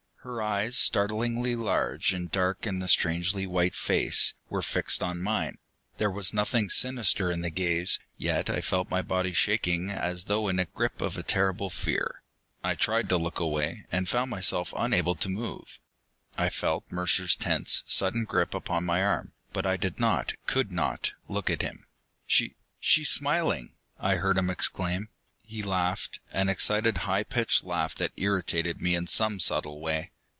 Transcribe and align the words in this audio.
Her 0.23 0.39
eyes, 0.39 0.77
startlingly 0.77 1.55
large 1.55 2.13
and 2.13 2.29
dark 2.29 2.67
in 2.67 2.77
the 2.77 2.87
strangely 2.87 3.47
white 3.47 3.73
face, 3.73 4.35
were 4.49 4.61
fixed 4.61 5.01
on 5.01 5.23
mine. 5.23 5.57
There 5.97 6.11
was 6.11 6.31
nothing 6.31 6.69
sinister 6.69 7.31
in 7.31 7.41
the 7.41 7.49
gaze, 7.49 7.97
yet 8.19 8.47
I 8.47 8.61
felt 8.61 8.91
my 8.91 9.01
body 9.01 9.33
shaking 9.33 9.89
as 9.89 10.25
though 10.25 10.47
in 10.47 10.57
the 10.57 10.65
grip 10.65 11.01
of 11.01 11.17
a 11.17 11.23
terrible 11.23 11.71
fear. 11.71 12.21
I 12.63 12.75
tried 12.75 13.09
to 13.09 13.17
look 13.17 13.39
away, 13.39 13.85
and 13.91 14.07
found 14.07 14.29
myself 14.29 14.75
unable 14.77 15.15
to 15.15 15.27
move. 15.27 15.79
I 16.37 16.49
felt 16.49 16.83
Mercer's 16.91 17.35
tense, 17.35 17.81
sudden 17.87 18.25
grip 18.25 18.53
upon 18.53 18.85
my 18.85 19.03
arm, 19.03 19.31
but 19.53 19.65
I 19.65 19.75
did 19.75 19.99
not, 19.99 20.35
could 20.45 20.71
not, 20.71 21.13
look 21.29 21.49
at 21.49 21.63
him. 21.63 21.87
"She 22.27 22.53
she's 22.79 23.09
smiling!" 23.09 23.71
I 23.99 24.17
heard 24.17 24.37
him 24.37 24.51
exclaim. 24.51 25.09
He 25.43 25.61
laughed, 25.63 26.21
an 26.31 26.47
excited, 26.47 26.99
high 26.99 27.23
pitched 27.25 27.65
laugh 27.65 27.93
that 27.95 28.13
irritated 28.15 28.79
me 28.81 28.95
in 28.95 29.05
some 29.05 29.37
subtle 29.37 29.81
way. 29.81 30.11